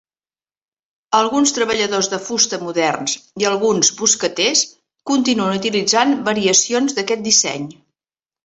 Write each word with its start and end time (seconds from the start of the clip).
Alguns 1.17 1.53
treballadors 1.57 2.09
de 2.13 2.19
fusta 2.29 2.59
moderns 2.63 3.15
i 3.43 3.47
alguns 3.51 3.93
boscaters 4.01 4.65
continuen 5.13 5.61
utilitzant 5.63 6.17
variacions 6.31 6.99
d'aquest 6.99 7.27
disseny. 7.31 7.71